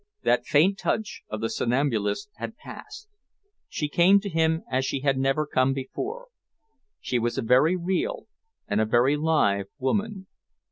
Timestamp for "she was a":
6.99-7.43